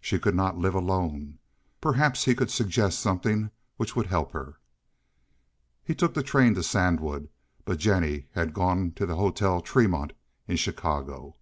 She 0.00 0.20
could 0.20 0.36
not 0.36 0.56
live 0.58 0.76
alone. 0.76 1.40
Perhaps 1.80 2.24
he 2.24 2.36
could 2.36 2.52
suggest 2.52 3.00
something 3.00 3.50
which 3.78 3.96
would 3.96 4.06
help 4.06 4.30
her. 4.30 4.60
He 5.82 5.92
took 5.92 6.14
the 6.14 6.22
train 6.22 6.54
to 6.54 6.62
Sandwood, 6.62 7.28
but 7.64 7.80
Jennie 7.80 8.26
had 8.34 8.54
gone 8.54 8.92
to 8.92 9.06
the 9.06 9.16
Hotel 9.16 9.60
Tremont 9.60 10.12
in 10.46 10.56
Chicago. 10.56 11.34